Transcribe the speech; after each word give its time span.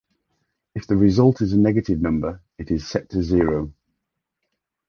If 0.73 0.87
the 0.87 0.95
result 0.95 1.41
is 1.41 1.53
a 1.53 1.59
negative 1.59 2.01
number, 2.01 2.41
it 2.57 2.71
is 2.71 2.87
set 2.87 3.07
to 3.11 3.21
zero. 3.21 3.71